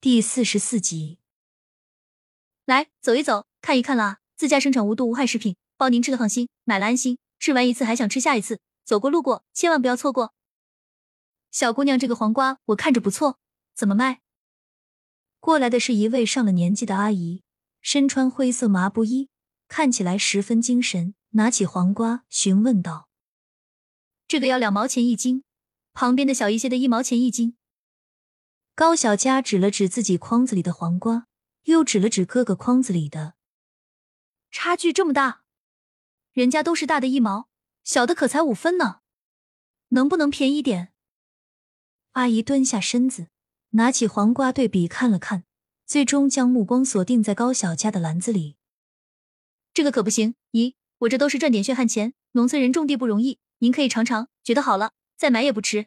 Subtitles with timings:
[0.00, 1.18] 第四十四集。
[2.64, 4.20] 来，走一走，看一看啦！
[4.36, 8.60] 自家生产无毒无害食品，包您吃的放心，买了安心，吃完一次还想吃下一次。
[8.84, 10.32] 走过路过，千万不要错过。
[11.50, 13.40] 小姑娘，这个黄瓜我看着不错，
[13.74, 14.20] 怎么卖？
[15.40, 17.42] 过来的是一位上了年纪的阿姨，
[17.80, 19.28] 身穿灰色麻布衣，
[19.66, 23.08] 看起来十分精神，拿起黄瓜询问道
[24.28, 25.42] ：“这个要两毛钱一斤，
[25.92, 27.56] 旁边的小一些的一毛钱一斤。”
[28.78, 31.26] 高小佳指了指自己筐子里的黄瓜，
[31.64, 33.34] 又指了指哥哥筐子里的，
[34.52, 35.42] 差距这么大，
[36.32, 37.48] 人家都是大的一毛，
[37.82, 39.00] 小的可才五分呢，
[39.88, 40.92] 能不能便宜点？
[42.12, 43.26] 阿姨蹲下身子，
[43.70, 45.42] 拿起黄瓜对比看了看，
[45.84, 48.54] 最终将目光锁定在高小佳的篮子里。
[49.74, 55.86] 这个可不行，姨，我这都是赚点血汗钱，农村人种地不容易，您可以尝尝，觉得好了再买也不迟。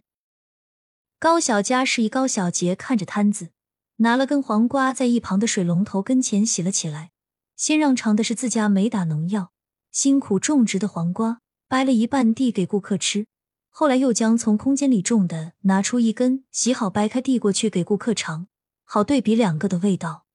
[1.22, 3.50] 高小佳示意高小杰看着摊子，
[3.98, 7.12] 拿了根黄瓜在一旁的水龙头跟前洗了起来。
[7.56, 9.52] 先让尝的是自家没打农药、
[9.92, 13.28] 辛苦种植的黄瓜，掰了一半递给顾客吃。
[13.70, 18.48] 后来又将从空间里种的拿出一根，洗好掰开递过去给顾客尝，
[18.84, 20.26] 好对比两个的味道。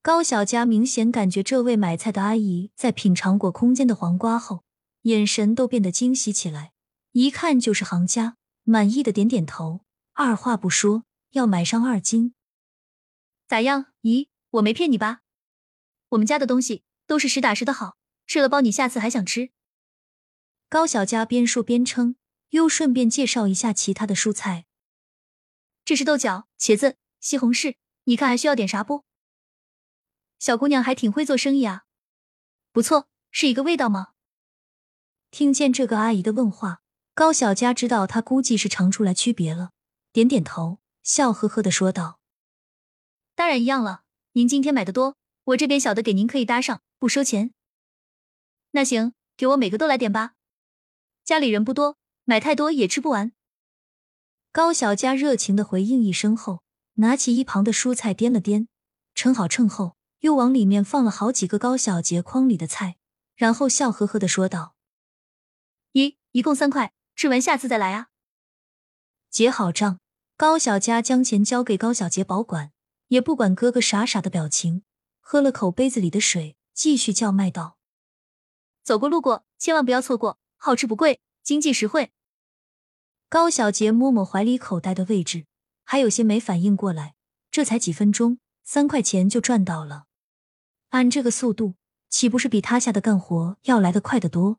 [0.00, 4.64] 高小佳明显感觉这位买菜的阿姨在品尝过空间的黄瓜后，
[5.02, 6.72] 眼神都变得惊喜起来，
[7.12, 8.36] 一看就是行家。
[8.66, 9.82] 满意的点点头，
[10.16, 12.34] 二话不说要买上二斤。
[13.48, 13.86] 咋样？
[14.02, 15.22] 咦，我没骗你吧？
[16.10, 19.50] 我们家的东西都是实打实的好，吃了包你下次还想吃。
[20.68, 22.14] 高小佳边说边称，
[22.50, 24.66] 又顺便介绍一下其他的蔬菜。
[25.84, 29.04] 这是豆角、茄子、西红柿，你看还需要点啥不？
[30.38, 31.86] 小姑娘还挺会做生意啊，
[32.70, 34.12] 不错，是一个味道吗？
[35.32, 36.82] 听见这个阿姨的问话。
[37.14, 39.70] 高小佳知道她估计是尝出来区别了，
[40.14, 42.20] 点点头，笑呵呵的说道
[43.34, 47.52] ：“当然一样了，您今天买的多，我这边小的给您可以搭上，不收钱。
[48.70, 50.34] 那行，给我每个都来点吧，
[51.24, 53.32] 家里人不多，买太多也吃不完。”
[54.52, 58.68] 高小佳热情的回应一声后，拿起一旁的蔬菜掂了掂，
[59.16, 62.98] 称好称后，又往里面放了好几个高小杰筐里的菜，
[63.34, 64.76] 然后笑呵呵的说道
[65.90, 68.10] ：“一，一共三块。”吃完下次再来啊！
[69.28, 69.98] 结好账，
[70.44, 72.70] 高小佳将钱交给高小杰保管，
[73.08, 74.82] 也不管哥哥傻傻的表情，
[75.22, 77.78] 喝了口杯子里的水，继续叫卖道
[78.84, 82.12] ：“走过路过，千万不要错过，好吃不贵，经济实惠。”
[83.30, 85.46] 高小杰摸摸怀里口袋的位置，
[85.82, 87.14] 还有些没反应过来，
[87.50, 90.04] 这才几分钟，三块钱就赚到了。
[90.90, 91.76] 按这个速度，
[92.10, 94.58] 岂不是比他下的干活要来得快得多？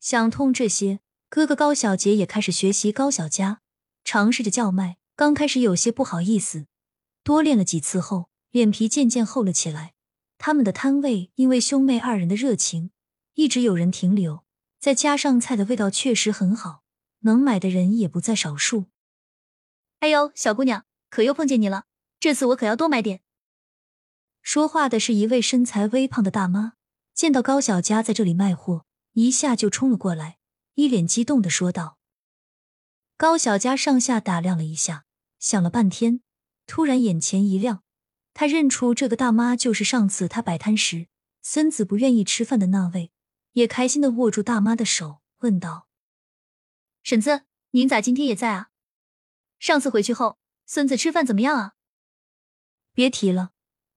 [0.00, 1.00] 想通这些。
[1.28, 3.60] 哥哥高小杰也开始学习高小佳，
[4.04, 4.98] 尝试着叫卖。
[5.16, 6.66] 刚开始有些不好意思，
[7.22, 9.94] 多练了几次后，脸皮渐渐厚了起来。
[10.38, 12.90] 他们的摊位因为兄妹二人的热情，
[13.34, 14.44] 一直有人停留。
[14.78, 16.82] 再加上菜的味道确实很好，
[17.20, 18.86] 能买的人也不在少数。
[20.00, 21.84] 哎呦，小姑娘，可又碰见你了，
[22.20, 23.22] 这次我可要多买点。
[24.42, 26.74] 说话的是一位身材微胖的大妈，
[27.14, 30.36] 见到高小佳在这里卖货，一下就冲了过来。
[30.74, 31.96] 一脸激动的说道
[33.16, 35.04] ：“高小佳上下打量了一下，
[35.38, 36.20] 想了半天，
[36.66, 37.84] 突然眼前一亮，
[38.32, 41.06] 他认出这个大妈就是上次他摆摊时
[41.40, 43.12] 孙子不愿意吃饭的那位，
[43.52, 45.86] 也开心的握住大妈的手，问道
[47.04, 48.70] ：‘婶子，您咋今天也在啊？
[49.60, 51.74] 上次回去后，孙子吃饭怎么样啊？’
[52.92, 53.52] 别提了，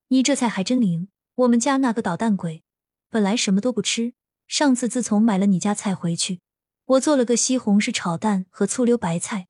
[0.09, 1.09] 你这菜还真灵。
[1.35, 2.63] 我们家那个捣蛋鬼，
[3.09, 4.13] 本来什么都不吃，
[4.47, 6.41] 上次自从买了你家菜回去。”
[6.87, 9.49] 我做了个西红柿炒蛋和醋溜白菜，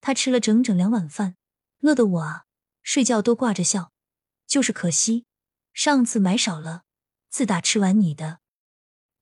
[0.00, 1.36] 他吃了整整两碗饭，
[1.80, 2.46] 乐得我啊
[2.82, 3.92] 睡觉都挂着笑。
[4.46, 5.26] 就是可惜
[5.74, 6.84] 上次买少了，
[7.28, 8.40] 自打吃完你的，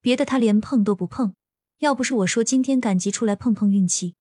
[0.01, 1.35] 别的他连碰都不碰。
[1.79, 4.15] 要不是我说今天赶集出来碰碰运气，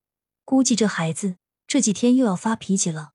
[0.44, 1.38] 估计这孩子
[1.68, 3.14] 这几天又要发脾气了。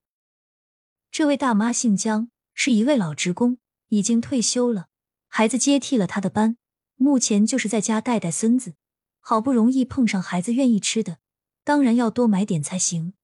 [1.10, 3.58] 这位大妈姓江，是一位老职工，
[3.88, 4.86] 已经退休了，
[5.26, 6.56] 孩子接替了他的班，
[6.94, 8.74] 目前就是在家带带孙子。
[9.24, 11.18] 好不容易碰上孩子愿意吃的，
[11.64, 13.14] 当然要多买点才行。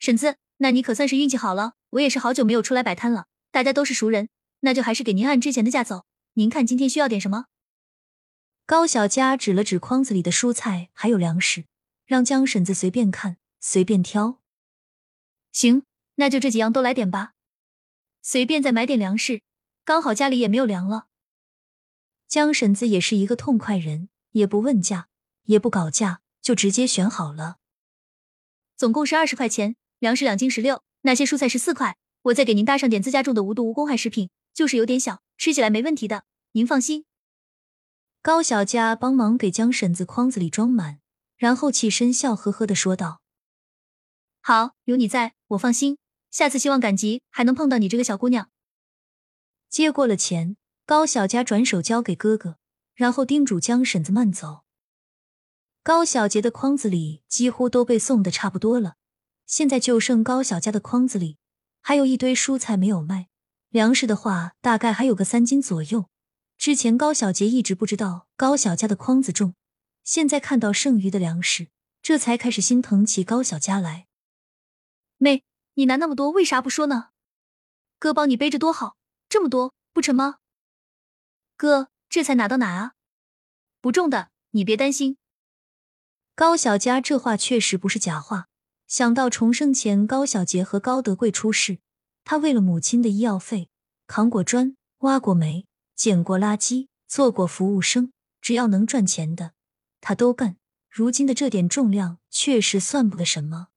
[0.00, 1.74] 婶子，那你可算是运气好了。
[1.90, 4.28] 我也是好久没有出来摆摊了，大家都是熟人，
[4.60, 6.04] 那就还是给您按之前的价走。
[6.34, 7.46] 您看今天需要点什么？
[8.66, 11.64] 高小佳指了指筐子里的蔬菜还有粮食，
[12.04, 14.40] 让江婶子随便看，随便挑。
[15.52, 15.84] 行，
[16.16, 17.34] 那就这几样都来点吧。
[18.22, 19.42] 随便再买点粮食，
[19.84, 21.06] 刚好家里也没有粮了。
[22.28, 24.08] 江婶子也是一个痛快人。
[24.32, 25.08] 也不问价，
[25.44, 27.56] 也不搞价，就直接选好了。
[28.76, 37.04] 总共是二十块钱，粮食两斤十六，那些蔬菜是四块，我再给您搭上点自家种的无毒无公害食品，就是有点小，吃起来没问题的，您放心。
[38.22, 41.00] 高小佳帮忙给江婶子筐子里装满，
[41.36, 43.22] 然后起身笑呵呵的说道
[44.42, 45.98] ：“好，有你在，我放心。
[46.30, 48.50] 下次希望赶集还能碰到你这个小姑娘。”
[49.68, 50.56] 接过了钱，
[50.86, 52.56] 高小佳转手交给哥哥，
[53.00, 54.60] 然后叮嘱江婶子慢走。
[55.82, 58.96] 高小杰的筐子里几乎都被送的差不多了，
[59.46, 61.38] 现在就剩高小佳的筐子里
[61.80, 63.28] 还有一堆蔬菜没有卖，
[63.70, 66.10] 粮食的话大概还有个三斤左右。
[66.58, 69.54] 之前高小杰一直不知道高小佳的筐子重，
[70.04, 71.68] 现在看到剩余的粮食，
[72.02, 74.08] 这才开始心疼起高小佳来。
[75.16, 75.42] 妹，
[75.72, 77.12] 你拿那么多，为啥不说呢？
[77.98, 78.98] 哥帮你背着多好，
[79.30, 80.36] 这么多不沉吗？
[81.56, 82.92] 哥，这才拿到哪啊？
[83.80, 85.16] 不重的，你别担心。
[86.34, 88.48] 高小佳这话确实不是假话。
[88.88, 91.78] 想到重生前高小杰和高德贵出事，
[92.24, 93.70] 他为了母亲的医药费，
[94.08, 95.66] 扛过砖，挖过煤。
[95.94, 98.10] 捡过垃圾，做过服务生，
[98.40, 99.52] 只要能赚钱的，
[100.00, 100.56] 他都干。
[100.88, 103.68] 如今的这点重量，确实算不得什么。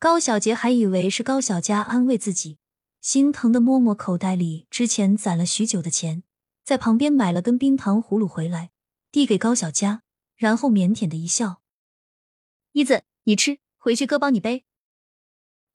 [0.00, 2.58] 高小杰还以为是高小佳安慰自己，
[3.00, 6.24] 心疼的摸摸口袋里之前攒了许久的钱，
[6.64, 8.70] 在旁边买了根冰糖葫芦回来，
[9.12, 10.02] 递给高小佳，
[10.34, 11.60] 然后腼腆的一笑
[12.72, 14.64] ：“一子，你吃，回去哥帮你背。”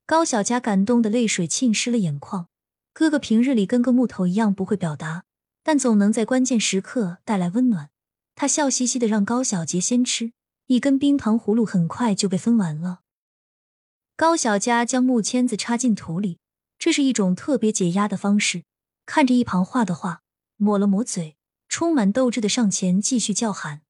[0.08, 2.50] 高小佳感动的泪水浸湿了眼眶。
[2.92, 5.26] 哥哥平日里跟个木头一样，不会表达。
[5.62, 7.92] 但总能在关键时刻带来温暖。
[8.34, 10.34] 他笑嘻嘻的让高小杰先吃
[10.66, 13.02] 一根冰糖葫芦，很快就被分完了。
[14.16, 16.40] 高小佳将木签子插进土里，
[16.80, 18.64] 这是一种特别解压的方式。
[19.06, 20.24] 看着一旁画的画，
[20.60, 21.38] 抹了抹嘴，
[21.70, 23.82] 充满斗志的上前继续叫喊。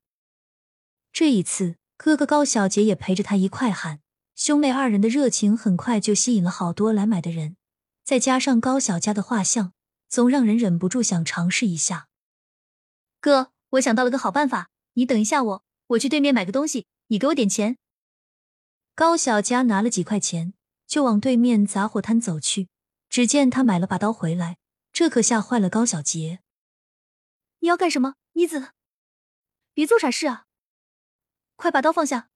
[1.12, 4.01] 这一次，哥哥高小杰也陪着他一块喊。
[4.36, 7.57] 兄妹二人的热情很快就吸引了好多来买的人，
[8.04, 9.74] 再加上高小佳的画像。
[10.07, 12.07] 总让人忍不住想尝试一下。
[13.19, 17.77] 哥，我想到了个好办法，你等一下我，我去对面买个东西，你给我点钱。
[18.95, 20.54] 高小佳拿了几块钱，
[20.88, 22.69] 就往对面杂货摊走去。
[23.07, 24.57] 只见他买了把刀回来，
[24.92, 26.39] 这可吓坏了高小杰。
[27.60, 28.70] 你要干什么，妮子？
[29.74, 30.46] 别做傻事啊！
[31.56, 32.30] 快把刀放下！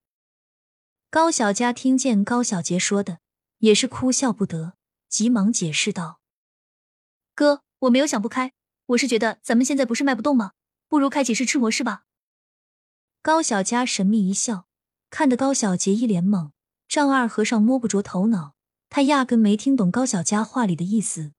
[1.09, 3.19] 高小佳听见高小杰说的，
[3.59, 4.73] 也是哭笑不得，
[5.07, 6.19] 急忙解释道。
[7.35, 8.53] 哥，我没有想不开，
[8.87, 10.53] 我是觉得咱们现在不是卖不动吗？
[10.87, 12.03] 不如开启试吃模式吧。
[13.21, 14.67] 高小佳神秘一笑，
[15.09, 16.51] 看得高小杰一脸懵，
[16.89, 18.55] 丈二和尚摸不着头脑，
[18.89, 21.31] 他压根没听懂高小佳话里的意思。